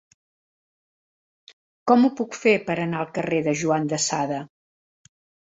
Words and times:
Com 1.91 2.07
ho 2.07 2.11
puc 2.21 2.39
fer 2.39 2.55
per 2.71 2.79
anar 2.87 3.03
al 3.03 3.13
carrer 3.19 3.43
de 3.49 3.55
Juan 3.61 3.87
de 3.93 4.01
Sada? 4.09 4.43